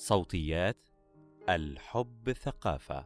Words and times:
صوتيات 0.00 0.76
الحب 1.48 2.32
ثقافة 2.32 3.04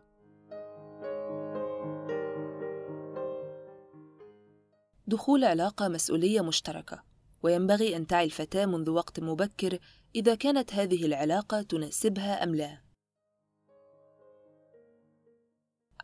دخول 5.07 5.45
علاقة 5.45 5.89
مسؤولية 5.89 6.41
مشتركة 6.41 7.03
وينبغي 7.43 7.97
أن 7.97 8.07
تعي 8.07 8.25
الفتاة 8.25 8.67
منذ 8.67 8.91
وقت 8.91 9.21
مبكر 9.21 9.79
إذا 10.15 10.35
كانت 10.35 10.75
هذه 10.75 11.07
العلاقة 11.07 11.63
تناسبها 11.63 12.45
أم 12.45 12.55
لا. 12.55 12.83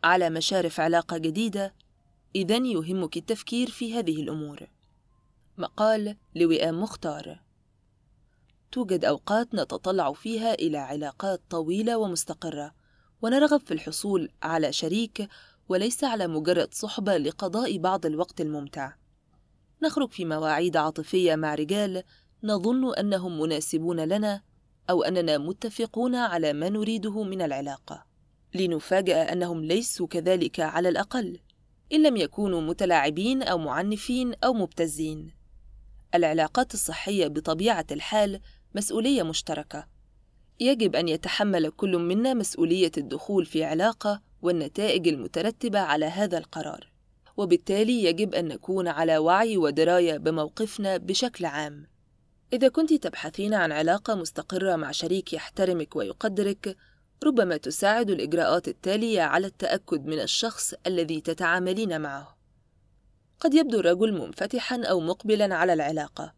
على 0.03 0.29
مشارف 0.29 0.79
علاقة 0.79 1.17
جديدة، 1.17 1.75
إذا 2.35 2.57
يهمك 2.57 3.17
التفكير 3.17 3.69
في 3.69 3.93
هذه 3.93 4.21
الأمور. 4.21 4.67
مقال 5.57 6.17
لوئام 6.35 6.81
مختار 6.81 7.50
توجد 8.71 9.05
أوقات 9.05 9.55
نتطلع 9.55 10.13
فيها 10.13 10.53
إلى 10.53 10.77
علاقات 10.77 11.41
طويلة 11.49 11.97
ومستقرة، 11.97 12.73
ونرغب 13.21 13.59
في 13.59 13.73
الحصول 13.73 14.29
على 14.43 14.73
شريك 14.73 15.27
وليس 15.69 16.03
على 16.03 16.27
مجرد 16.27 16.73
صحبة 16.73 17.17
لقضاء 17.17 17.77
بعض 17.77 18.05
الوقت 18.05 18.41
الممتع. 18.41 18.93
نخرج 19.83 20.11
في 20.11 20.25
مواعيد 20.25 20.77
عاطفية 20.77 21.35
مع 21.35 21.55
رجال 21.55 22.03
نظن 22.43 22.93
أنهم 22.93 23.41
مناسبون 23.41 23.99
لنا 23.99 24.41
أو 24.89 25.03
أننا 25.03 25.37
متفقون 25.37 26.15
على 26.15 26.53
ما 26.53 26.69
نريده 26.69 27.23
من 27.23 27.41
العلاقة، 27.41 28.05
لنفاجأ 28.55 29.33
أنهم 29.33 29.63
ليسوا 29.63 30.07
كذلك 30.07 30.59
على 30.59 30.89
الأقل، 30.89 31.39
إن 31.93 32.03
لم 32.03 32.17
يكونوا 32.17 32.61
متلاعبين 32.61 33.43
أو 33.43 33.57
معنفين 33.57 34.33
أو 34.43 34.53
مبتزين. 34.53 35.41
العلاقات 36.15 36.73
الصحية 36.73 37.27
بطبيعة 37.27 37.85
الحال 37.91 38.39
مسؤولية 38.75 39.23
مشتركة. 39.23 39.87
يجب 40.59 40.95
أن 40.95 41.07
يتحمل 41.07 41.69
كل 41.69 41.97
منا 41.97 42.33
مسؤولية 42.33 42.91
الدخول 42.97 43.45
في 43.45 43.63
علاقة 43.63 44.21
والنتائج 44.41 45.07
المترتبة 45.07 45.79
على 45.79 46.05
هذا 46.05 46.37
القرار. 46.37 46.91
وبالتالي 47.37 48.03
يجب 48.03 48.35
أن 48.35 48.47
نكون 48.47 48.87
على 48.87 49.17
وعي 49.17 49.57
ودراية 49.57 50.17
بموقفنا 50.17 50.97
بشكل 50.97 51.45
عام. 51.45 51.87
إذا 52.53 52.67
كنت 52.67 52.93
تبحثين 52.93 53.53
عن 53.53 53.71
علاقة 53.71 54.15
مستقرة 54.15 54.75
مع 54.75 54.91
شريك 54.91 55.33
يحترمك 55.33 55.95
ويقدرك، 55.95 56.77
ربما 57.23 57.57
تساعد 57.57 58.09
الإجراءات 58.09 58.67
التالية 58.67 59.21
على 59.21 59.47
التأكد 59.47 60.05
من 60.05 60.19
الشخص 60.19 60.73
الذي 60.87 61.21
تتعاملين 61.21 62.01
معه. 62.01 62.37
قد 63.39 63.53
يبدو 63.53 63.79
الرجل 63.79 64.13
منفتحًا 64.13 64.83
أو 64.83 64.99
مقبلًا 64.99 65.55
على 65.55 65.73
العلاقة، 65.73 66.33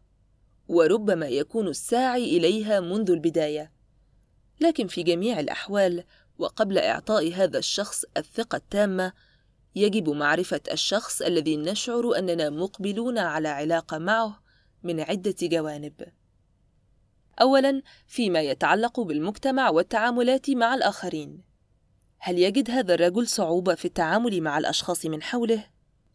وربما 0.68 1.26
يكون 1.26 1.68
الساعي 1.68 2.36
إليها 2.36 2.80
منذ 2.80 3.10
البداية. 3.10 3.72
لكن 4.60 4.86
في 4.86 5.02
جميع 5.02 5.40
الأحوال، 5.40 6.04
وقبل 6.38 6.78
إعطاء 6.78 7.32
هذا 7.32 7.58
الشخص 7.58 8.04
الثقة 8.16 8.56
التامة، 8.56 9.12
يجب 9.74 10.08
معرفة 10.08 10.60
الشخص 10.72 11.22
الذي 11.22 11.56
نشعر 11.56 12.18
أننا 12.18 12.50
مقبلون 12.50 13.18
على 13.18 13.48
علاقة 13.48 13.98
معه 13.98 14.40
من 14.82 15.00
عدة 15.00 15.34
جوانب. 15.42 15.92
أولاً، 17.40 17.82
فيما 18.06 18.40
يتعلق 18.40 19.00
بالمجتمع 19.00 19.70
والتعاملات 19.70 20.50
مع 20.50 20.74
الآخرين. 20.74 21.42
هل 22.18 22.38
يجد 22.38 22.70
هذا 22.70 22.94
الرجل 22.94 23.26
صعوبة 23.26 23.74
في 23.74 23.84
التعامل 23.84 24.40
مع 24.40 24.58
الأشخاص 24.58 25.06
من 25.06 25.22
حوله؟ 25.22 25.66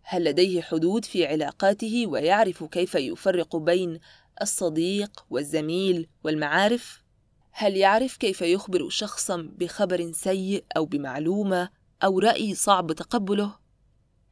هل 0.04 0.24
لديه 0.24 0.62
حدود 0.62 1.06
في 1.06 1.26
علاقاته 1.26 2.08
ويعرف 2.08 2.64
كيف 2.64 2.96
يفرق 2.96 3.56
بين 3.56 4.00
الصديق 4.42 5.26
والزميل 5.30 6.08
والمعارف؟ 6.24 7.04
هل 7.52 7.78
يعرف 7.78 8.18
كيف 8.18 8.42
يخبر 8.42 8.90
شخصا 8.90 9.50
بخبر 9.58 10.12
سيء 10.12 10.64
أو 10.78 10.86
بمعلومة 10.86 11.70
أو 12.04 12.20
رأي 12.20 12.56
صعب 12.56 12.92
تقبله؟ 12.92 13.56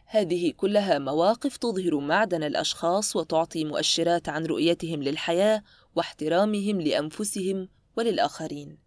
هذه 0.06 0.52
كلها 0.52 1.00
مواقف 1.00 1.58
تظهر 1.58 2.00
معدن 2.00 2.44
الأشخاص 2.44 3.16
وتعطي 3.16 3.66
مؤشرات 3.66 4.30
عن 4.30 4.46
رؤيتهم 4.46 5.04
للحياة 5.04 5.64
واحترامهم 5.96 6.82
لأنفسهم 6.82 7.70
وللآخرين. 7.98 8.78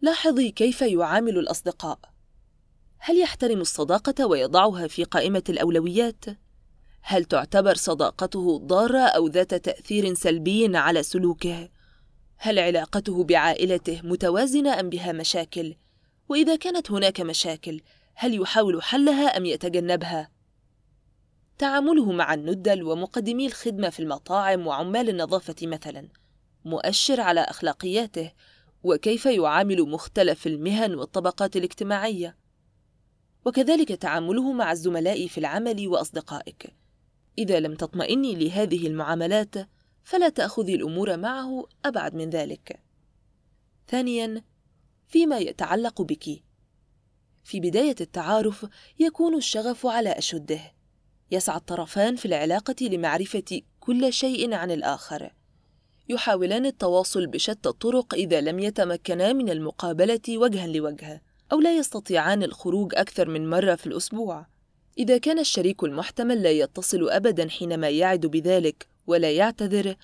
لاحظي 0.00 0.50
كيف 0.50 0.82
يعامل 0.82 1.38
الأصدقاء. 1.38 1.98
هل 2.98 3.20
يحترم 3.20 3.60
الصداقة 3.60 4.26
ويضعها 4.26 4.86
في 4.86 5.04
قائمة 5.04 5.42
الأولويات؟ 5.48 6.24
هل 7.06 7.24
تعتبر 7.24 7.74
صداقته 7.74 8.58
ضارة 8.58 8.98
أو 8.98 9.26
ذات 9.26 9.54
تأثير 9.54 10.14
سلبي 10.14 10.76
على 10.76 11.02
سلوكه؟ 11.02 11.68
هل 12.36 12.58
علاقته 12.58 13.24
بعائلته 13.24 14.00
متوازنة 14.04 14.80
أم 14.80 14.90
بها 14.90 15.12
مشاكل؟ 15.12 15.74
وإذا 16.28 16.56
كانت 16.56 16.90
هناك 16.90 17.20
مشاكل، 17.20 17.80
هل 18.14 18.40
يحاول 18.40 18.82
حلها 18.82 19.36
أم 19.36 19.46
يتجنبها؟ 19.46 20.30
تعامله 21.58 22.12
مع 22.12 22.34
الندل 22.34 22.82
ومقدمي 22.82 23.46
الخدمة 23.46 23.90
في 23.90 24.00
المطاعم 24.00 24.66
وعمال 24.66 25.08
النظافة 25.08 25.56
مثلاً، 25.62 26.08
مؤشر 26.64 27.20
على 27.20 27.40
أخلاقياته 27.40 28.32
وكيف 28.82 29.26
يعامل 29.26 29.82
مختلف 29.82 30.46
المهن 30.46 30.94
والطبقات 30.94 31.56
الاجتماعية. 31.56 32.36
وكذلك 33.44 33.88
تعامله 33.88 34.52
مع 34.52 34.72
الزملاء 34.72 35.26
في 35.26 35.38
العمل 35.38 35.88
وأصدقائك. 35.88 36.83
إذا 37.38 37.60
لم 37.60 37.74
تطمئني 37.74 38.34
لهذه 38.34 38.86
المعاملات، 38.86 39.54
فلا 40.02 40.28
تأخذي 40.28 40.74
الأمور 40.74 41.16
معه 41.16 41.66
أبعد 41.84 42.14
من 42.14 42.30
ذلك. 42.30 42.80
ثانياً، 43.88 44.42
فيما 45.08 45.38
يتعلق 45.38 46.02
بك. 46.02 46.42
في 47.44 47.60
بداية 47.60 47.96
التعارف 48.00 48.66
يكون 48.98 49.34
الشغف 49.34 49.86
على 49.86 50.10
أشده. 50.10 50.60
يسعى 51.30 51.56
الطرفان 51.56 52.16
في 52.16 52.26
العلاقة 52.26 52.74
لمعرفة 52.80 53.62
كل 53.80 54.12
شيء 54.12 54.54
عن 54.54 54.70
الآخر. 54.70 55.34
يحاولان 56.08 56.66
التواصل 56.66 57.26
بشتى 57.26 57.68
الطرق 57.68 58.14
إذا 58.14 58.40
لم 58.40 58.58
يتمكنا 58.58 59.32
من 59.32 59.50
المقابلة 59.50 60.20
وجها 60.28 60.66
لوجه 60.66 61.22
أو 61.52 61.60
لا 61.60 61.76
يستطيعان 61.76 62.42
الخروج 62.42 62.94
أكثر 62.94 63.28
من 63.28 63.50
مرة 63.50 63.74
في 63.74 63.86
الأسبوع. 63.86 64.46
إذا 64.98 65.18
كان 65.18 65.38
الشريك 65.38 65.84
المحتمل 65.84 66.42
لا 66.42 66.50
يتصل 66.50 67.10
ابدا 67.10 67.48
حينما 67.48 67.88
يعد 67.88 68.26
بذلك 68.26 68.86
ولا 69.06 69.30
يعتذر 69.30 69.94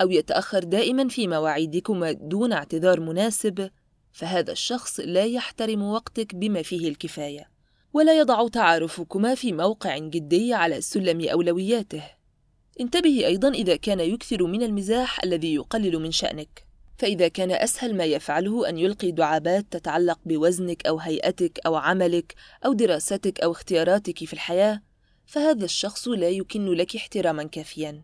أو 0.00 0.10
يتأخر 0.10 0.64
دائما 0.64 1.08
في 1.08 1.26
مواعيدكما 1.26 2.12
دون 2.12 2.52
اعتذار 2.52 3.00
مناسب 3.00 3.70
فهذا 4.12 4.52
الشخص 4.52 5.00
لا 5.00 5.24
يحترم 5.24 5.82
وقتك 5.82 6.34
بما 6.34 6.62
فيه 6.62 6.88
الكفاية 6.88 7.58
ولا 7.92 8.18
يضع 8.18 8.48
تعارفكما 8.48 9.34
في 9.34 9.52
موقع 9.52 9.98
جدي 9.98 10.54
على 10.54 10.80
سلم 10.80 11.28
أولوياته. 11.28 12.02
انتبهي 12.80 13.26
أيضا 13.26 13.48
إذا 13.48 13.76
كان 13.76 14.00
يكثر 14.00 14.46
من 14.46 14.62
المزاح 14.62 15.24
الذي 15.24 15.54
يقلل 15.54 15.98
من 15.98 16.10
شأنك. 16.10 16.67
فإذا 16.98 17.28
كان 17.28 17.50
أسهل 17.50 17.96
ما 17.96 18.04
يفعله 18.04 18.68
أن 18.68 18.78
يلقي 18.78 19.10
دعابات 19.10 19.66
تتعلق 19.70 20.18
بوزنك 20.24 20.86
أو 20.86 20.98
هيئتك 20.98 21.60
أو 21.66 21.76
عملك 21.76 22.34
أو 22.66 22.72
دراستك 22.72 23.40
أو 23.40 23.52
اختياراتك 23.52 24.24
في 24.24 24.32
الحياة 24.32 24.82
فهذا 25.26 25.64
الشخص 25.64 26.08
لا 26.08 26.28
يكن 26.28 26.72
لك 26.72 26.96
احتراما 26.96 27.44
كافيا. 27.44 28.02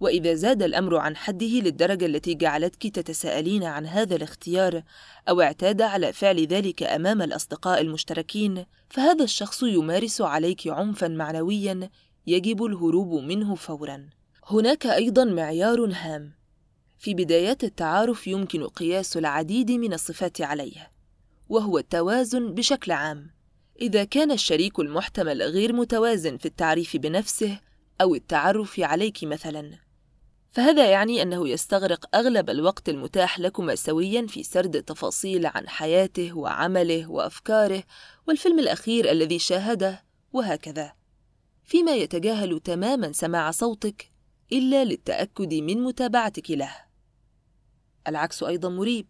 وإذا 0.00 0.34
زاد 0.34 0.62
الأمر 0.62 0.96
عن 0.96 1.16
حده 1.16 1.46
للدرجة 1.46 2.06
التي 2.06 2.34
جعلتك 2.34 2.86
تتساءلين 2.86 3.64
عن 3.64 3.86
هذا 3.86 4.16
الاختيار 4.16 4.82
أو 5.28 5.40
اعتاد 5.40 5.82
على 5.82 6.12
فعل 6.12 6.46
ذلك 6.46 6.82
أمام 6.82 7.22
الأصدقاء 7.22 7.80
المشتركين 7.80 8.66
فهذا 8.90 9.24
الشخص 9.24 9.62
يمارس 9.62 10.20
عليك 10.20 10.68
عنفا 10.68 11.08
معنويا 11.08 11.90
يجب 12.26 12.64
الهروب 12.64 13.22
منه 13.22 13.54
فورا. 13.54 14.08
هناك 14.46 14.86
أيضا 14.86 15.24
معيار 15.24 15.90
هام. 15.92 16.45
في 16.98 17.14
بدايات 17.14 17.64
التعارف 17.64 18.26
يمكن 18.26 18.66
قياس 18.66 19.16
العديد 19.16 19.70
من 19.70 19.92
الصفات 19.92 20.40
عليه 20.40 20.92
وهو 21.48 21.78
التوازن 21.78 22.54
بشكل 22.54 22.92
عام. 22.92 23.30
إذا 23.80 24.04
كان 24.04 24.30
الشريك 24.30 24.80
المحتمل 24.80 25.42
غير 25.42 25.72
متوازن 25.72 26.36
في 26.36 26.46
التعريف 26.46 26.96
بنفسه 26.96 27.60
أو 28.00 28.14
التعرف 28.14 28.80
عليك 28.80 29.24
مثلا 29.24 29.86
فهذا 30.56 30.90
يعني 30.90 31.22
أنه 31.22 31.48
يستغرق 31.48 32.16
أغلب 32.16 32.50
الوقت 32.50 32.88
المتاح 32.88 33.38
لكما 33.38 33.74
سويا 33.74 34.26
في 34.26 34.42
سرد 34.42 34.82
تفاصيل 34.82 35.46
عن 35.46 35.68
حياته 35.68 36.36
وعمله 36.36 37.10
وأفكاره 37.10 37.82
والفيلم 38.28 38.58
الأخير 38.58 39.10
الذي 39.10 39.38
شاهده 39.38 40.04
وهكذا. 40.32 40.92
فيما 41.64 41.94
يتجاهل 41.94 42.60
تماما 42.60 43.12
سماع 43.12 43.50
صوتك 43.50 44.10
إلا 44.52 44.84
للتأكد 44.84 45.54
من 45.54 45.82
متابعتك 45.82 46.50
له. 46.50 46.85
العكس 48.08 48.42
أيضا 48.42 48.68
مريب 48.68 49.06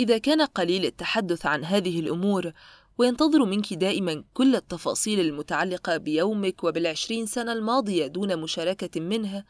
إذا 0.00 0.18
كان 0.18 0.42
قليل 0.42 0.84
التحدث 0.84 1.46
عن 1.46 1.64
هذه 1.64 2.00
الأمور 2.00 2.52
وينتظر 2.98 3.44
منك 3.44 3.74
دائما 3.74 4.24
كل 4.34 4.56
التفاصيل 4.56 5.20
المتعلقة 5.20 5.96
بيومك 5.96 6.64
وبالعشرين 6.64 7.26
سنة 7.26 7.52
الماضية 7.52 8.06
دون 8.06 8.38
مشاركة 8.38 9.00
منه 9.00 9.44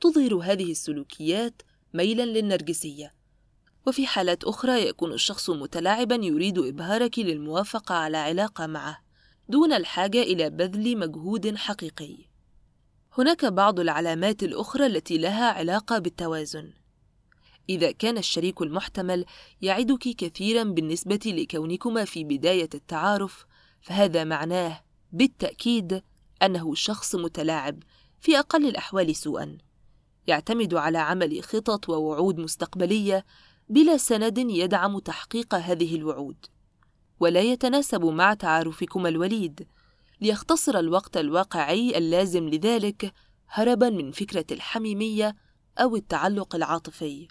تظهر 0.00 0.34
هذه 0.34 0.70
السلوكيات 0.70 1.62
ميلا 1.94 2.22
للنرجسية 2.22 3.12
وفي 3.86 4.06
حالات 4.06 4.44
أخرى 4.44 4.88
يكون 4.88 5.12
الشخص 5.12 5.50
متلاعبا 5.50 6.14
يريد 6.14 6.58
إبهارك 6.58 7.18
للموافقة 7.18 7.94
على 7.94 8.16
علاقة 8.16 8.66
معه 8.66 8.98
دون 9.48 9.72
الحاجة 9.72 10.22
إلى 10.22 10.50
بذل 10.50 10.98
مجهود 10.98 11.56
حقيقي. 11.56 12.16
هناك 13.18 13.44
بعض 13.44 13.80
العلامات 13.80 14.42
الأخرى 14.42 14.86
التي 14.86 15.18
لها 15.18 15.52
علاقة 15.52 15.98
بالتوازن. 15.98 16.72
إذا 17.68 17.92
كان 17.92 18.18
الشريك 18.18 18.62
المحتمل 18.62 19.24
يعدك 19.62 20.08
كثيرا 20.18 20.62
بالنسبة 20.62 21.20
لكونكما 21.26 22.04
في 22.04 22.24
بداية 22.24 22.68
التعارف، 22.74 23.46
فهذا 23.80 24.24
معناه 24.24 24.80
بالتأكيد 25.12 26.02
أنه 26.42 26.74
شخص 26.74 27.14
متلاعب 27.14 27.82
في 28.20 28.38
أقل 28.38 28.66
الأحوال 28.66 29.16
سوءًا. 29.16 29.58
يعتمد 30.26 30.74
على 30.74 30.98
عمل 30.98 31.42
خطط 31.42 31.88
ووعود 31.88 32.38
مستقبلية 32.38 33.24
بلا 33.68 33.96
سند 33.96 34.38
يدعم 34.38 34.98
تحقيق 34.98 35.54
هذه 35.54 35.96
الوعود 35.96 36.46
ولا 37.20 37.40
يتناسب 37.40 38.04
مع 38.04 38.34
تعارفكما 38.34 39.08
الوليد 39.08 39.66
ليختصر 40.20 40.78
الوقت 40.78 41.16
الواقعي 41.16 41.98
اللازم 41.98 42.48
لذلك 42.48 43.12
هربا 43.48 43.90
من 43.90 44.10
فكرة 44.10 44.46
الحميمية 44.50 45.36
أو 45.78 45.96
التعلق 45.96 46.54
العاطفي 46.54 47.28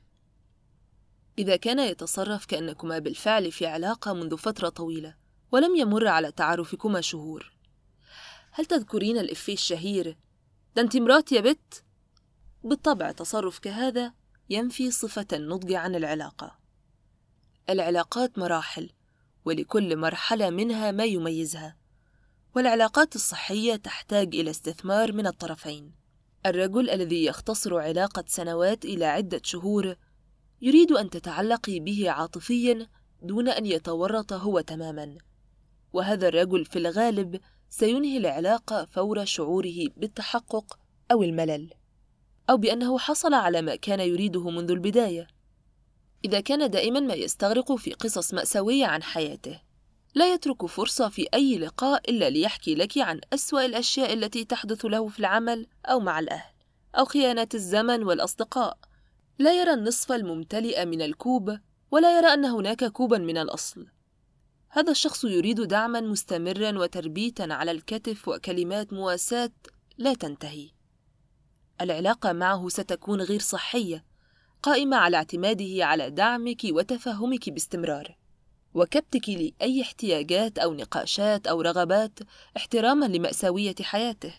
إذا 1.37 1.55
كان 1.55 1.79
يتصرف 1.79 2.45
كأنكما 2.45 2.99
بالفعل 2.99 3.51
في 3.51 3.65
علاقة 3.65 4.13
منذ 4.13 4.37
فترة 4.37 4.69
طويلة 4.69 5.15
ولم 5.51 5.75
يمر 5.75 6.07
على 6.07 6.31
تعارفكما 6.31 7.01
شهور 7.01 7.53
هل 8.51 8.65
تذكرين 8.65 9.17
الإفيه 9.17 9.53
الشهير 9.53 10.17
ده 10.75 10.81
أنت 10.81 10.97
مراتي 10.97 11.35
يا 11.35 11.41
بت 11.41 11.83
بالطبع 12.63 13.11
تصرف 13.11 13.59
كهذا 13.59 14.13
ينفي 14.49 14.91
صفة 14.91 15.27
النضج 15.33 15.73
عن 15.73 15.95
العلاقة. 15.95 16.59
العلاقات 17.69 18.39
مراحل، 18.39 18.89
ولكل 19.45 19.97
مرحلة 19.97 20.49
منها 20.49 20.91
ما 20.91 21.03
يميزها، 21.03 21.77
والعلاقات 22.55 23.15
الصحية 23.15 23.75
تحتاج 23.75 24.35
إلى 24.35 24.51
استثمار 24.51 25.13
من 25.13 25.27
الطرفين. 25.27 25.91
الرجل 26.45 26.89
الذي 26.89 27.25
يختصر 27.25 27.77
علاقة 27.77 28.23
سنوات 28.27 28.85
إلى 28.85 29.05
عدة 29.05 29.41
شهور 29.43 29.95
يريد 30.61 30.91
أن 30.91 31.09
تتعلقي 31.09 31.79
به 31.79 32.11
عاطفيًا 32.11 32.87
دون 33.21 33.49
أن 33.49 33.65
يتورط 33.65 34.33
هو 34.33 34.59
تمامًا، 34.59 35.17
وهذا 35.93 36.27
الرجل 36.27 36.65
في 36.65 36.79
الغالب 36.79 37.39
سينهي 37.69 38.17
العلاقة 38.17 38.85
فور 38.85 39.25
شعوره 39.25 39.87
بالتحقق 39.97 40.79
أو 41.11 41.23
الملل. 41.23 41.73
أو 42.49 42.57
بأنه 42.57 42.97
حصل 42.99 43.33
على 43.33 43.61
ما 43.61 43.75
كان 43.75 43.99
يريده 43.99 44.49
منذ 44.49 44.71
البداية 44.71 45.27
إذا 46.25 46.39
كان 46.39 46.69
دائما 46.69 46.99
ما 46.99 47.13
يستغرق 47.13 47.75
في 47.75 47.93
قصص 47.93 48.33
مأساوية 48.33 48.85
عن 48.85 49.03
حياته 49.03 49.61
لا 50.15 50.33
يترك 50.33 50.65
فرصة 50.65 51.09
في 51.09 51.27
أي 51.33 51.57
لقاء 51.57 52.09
إلا 52.09 52.29
ليحكي 52.29 52.75
لك 52.75 52.97
عن 52.97 53.21
أسوأ 53.33 53.65
الأشياء 53.65 54.13
التي 54.13 54.45
تحدث 54.45 54.85
له 54.85 55.07
في 55.07 55.19
العمل 55.19 55.67
أو 55.85 55.99
مع 55.99 56.19
الأهل 56.19 56.53
أو 56.95 57.05
خيانات 57.05 57.55
الزمن 57.55 58.03
والأصدقاء 58.03 58.77
لا 59.39 59.53
يرى 59.53 59.73
النصف 59.73 60.11
الممتلئ 60.11 60.85
من 60.85 61.01
الكوب 61.01 61.57
ولا 61.91 62.17
يرى 62.17 62.33
أن 62.33 62.45
هناك 62.45 62.85
كوبا 62.85 63.17
من 63.17 63.37
الأصل. 63.37 63.87
هذا 64.69 64.91
الشخص 64.91 65.23
يريد 65.23 65.61
دعما 65.61 66.01
مستمرا 66.01 66.79
وتربيتا 66.79 67.43
على 67.43 67.71
الكتف 67.71 68.27
وكلمات 68.27 68.93
مواساة 68.93 69.51
لا 69.97 70.13
تنتهي. 70.13 70.69
العلاقة 71.81 72.33
معه 72.33 72.69
ستكون 72.69 73.21
غير 73.21 73.39
صحية 73.39 74.05
قائمة 74.63 74.97
على 74.97 75.17
اعتماده 75.17 75.85
على 75.85 76.09
دعمك 76.09 76.61
وتفهمك 76.69 77.49
باستمرار. 77.49 78.17
وكبتك 78.73 79.29
لأي 79.29 79.81
احتياجات 79.81 80.57
أو 80.57 80.73
نقاشات 80.73 81.47
أو 81.47 81.61
رغبات 81.61 82.19
احتراما 82.57 83.05
لمأساوية 83.05 83.75
حياته. 83.81 84.33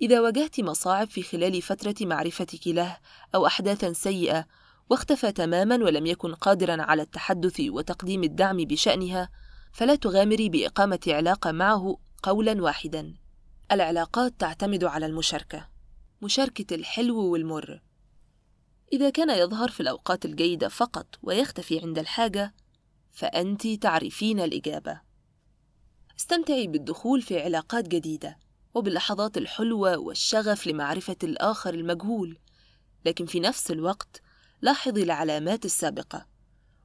إذا 0.00 0.20
واجهت 0.20 0.60
مصاعب 0.60 1.08
في 1.08 1.22
خلال 1.22 1.62
فترة 1.62 1.94
معرفتك 2.00 2.68
له 2.68 2.98
أو 3.34 3.46
أحداثا 3.46 3.92
سيئة 3.92 4.46
واختفى 4.90 5.32
تماما 5.32 5.74
ولم 5.74 6.06
يكن 6.06 6.34
قادرا 6.34 6.82
على 6.82 7.02
التحدث 7.02 7.60
وتقديم 7.60 8.24
الدعم 8.24 8.56
بشأنها 8.56 9.30
فلا 9.72 9.94
تغامري 9.94 10.48
بإقامة 10.48 11.00
علاقة 11.08 11.52
معه 11.52 11.98
قولا 12.22 12.62
واحدا. 12.62 13.14
العلاقات 13.72 14.34
تعتمد 14.38 14.84
على 14.84 15.06
المشاركة. 15.06 15.68
مشاركة 16.22 16.74
الحلو 16.74 17.32
والمر. 17.32 17.82
إذا 18.92 19.10
كان 19.10 19.30
يظهر 19.30 19.68
في 19.68 19.80
الأوقات 19.80 20.24
الجيدة 20.24 20.68
فقط 20.68 21.06
ويختفي 21.22 21.80
عند 21.80 21.98
الحاجة 21.98 22.54
فأنت 23.12 23.66
تعرفين 23.66 24.40
الإجابة. 24.40 25.00
استمتعي 26.18 26.66
بالدخول 26.66 27.22
في 27.22 27.40
علاقات 27.40 27.88
جديدة. 27.88 28.43
وباللحظات 28.74 29.36
الحلوة 29.36 29.98
والشغف 29.98 30.66
لمعرفة 30.66 31.16
الآخر 31.22 31.74
المجهول. 31.74 32.38
لكن 33.04 33.26
في 33.26 33.40
نفس 33.40 33.70
الوقت 33.70 34.22
لاحظي 34.62 35.02
العلامات 35.02 35.64
السابقة 35.64 36.26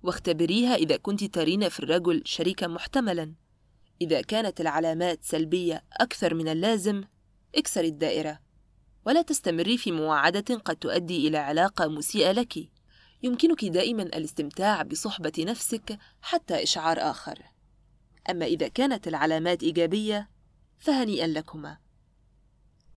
واختبريها 0.03 0.75
إذا 0.75 0.97
كنت 0.97 1.23
ترين 1.23 1.69
في 1.69 1.79
الرجل 1.79 2.21
شريكا 2.25 2.67
محتملا. 2.67 3.33
إذا 4.01 4.21
كانت 4.21 4.61
العلامات 4.61 5.23
سلبية 5.23 5.83
أكثر 5.93 6.33
من 6.33 6.47
اللازم 6.47 7.03
اكسري 7.55 7.87
الدائرة 7.87 8.39
ولا 9.05 9.21
تستمري 9.21 9.77
في 9.77 9.91
مواعدة 9.91 10.55
قد 10.55 10.75
تؤدي 10.75 11.27
إلى 11.27 11.37
علاقة 11.37 11.87
مسيئة 11.87 12.31
لك. 12.31 12.69
يمكنك 13.23 13.65
دائما 13.65 14.03
الاستمتاع 14.03 14.81
بصحبة 14.81 15.33
نفسك 15.39 15.97
حتى 16.21 16.63
إشعار 16.63 16.97
آخر. 16.99 17.43
أما 18.29 18.45
إذا 18.45 18.67
كانت 18.67 19.07
العلامات 19.07 19.63
إيجابية 19.63 20.29
فهنيئا 20.79 21.27
لكما. 21.27 21.77